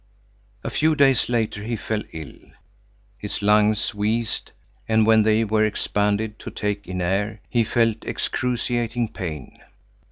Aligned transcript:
A 0.63 0.71
few 0.71 0.95
days 0.95 1.29
later 1.29 1.61
he 1.61 1.75
fell 1.75 2.01
ill. 2.11 2.33
His 3.19 3.43
lungs 3.43 3.93
wheezed, 3.93 4.49
and 4.87 5.05
when 5.05 5.21
they 5.21 5.43
were 5.43 5.63
expanded 5.63 6.39
to 6.39 6.49
take 6.49 6.87
in 6.87 7.01
air, 7.03 7.39
he 7.51 7.63
felt 7.63 7.97
excruciating 8.03 9.09
pain. 9.09 9.61